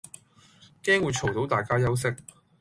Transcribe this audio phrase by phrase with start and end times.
[0.81, 2.11] 驚會嘈到大家休息